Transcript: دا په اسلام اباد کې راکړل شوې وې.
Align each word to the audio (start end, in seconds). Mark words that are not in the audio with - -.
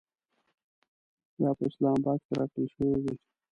دا 1.39 1.49
په 1.57 1.63
اسلام 1.69 1.95
اباد 2.01 2.19
کې 2.25 2.33
راکړل 2.39 2.67
شوې 2.75 2.95
وې. 3.03 3.13